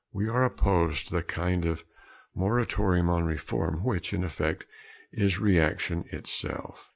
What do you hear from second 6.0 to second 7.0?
itself.